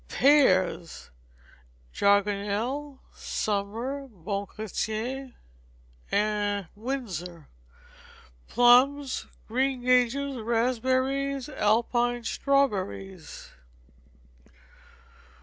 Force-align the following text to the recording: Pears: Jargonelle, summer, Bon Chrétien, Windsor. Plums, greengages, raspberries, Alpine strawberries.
Pears: 0.09 1.11
Jargonelle, 1.93 2.97
summer, 3.13 4.07
Bon 4.11 4.47
Chrétien, 4.47 5.35
Windsor. 6.75 7.47
Plums, 8.47 9.27
greengages, 9.47 10.37
raspberries, 10.43 11.49
Alpine 11.49 12.23
strawberries. 12.23 13.51